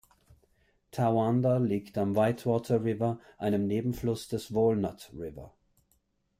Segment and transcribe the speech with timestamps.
[0.91, 5.53] Towanda liegt am Whitewater River, einem Nebenfluss des Walnut River.